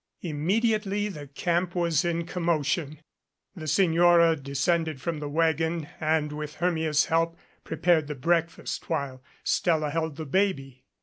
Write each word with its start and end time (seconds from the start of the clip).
Immediately 0.23 1.09
the 1.09 1.27
camp 1.27 1.75
was 1.75 2.03
in 2.03 2.25
commotion. 2.25 3.01
The 3.55 3.67
Sig 3.67 3.91
nora 3.91 4.35
descended 4.35 4.99
from 4.99 5.19
the 5.19 5.29
wagon, 5.29 5.87
and 5.99 6.31
with 6.31 6.55
Hermia's 6.55 7.05
help 7.05 7.37
prepared 7.63 8.07
the 8.07 8.15
breakfast 8.15 8.89
while 8.89 9.21
Stella 9.43 9.91
held 9.91 10.15
the 10.15 10.25
baby. 10.25 10.85